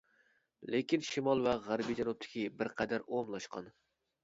لېكىن 0.75 1.05
شىمال 1.07 1.43
ۋە 1.49 1.53
غەربىي 1.67 1.99
جەنۇبتىكى 2.01 2.47
بىر 2.57 2.73
قەدەر 2.83 3.07
ئومۇملاشقان. 3.09 3.73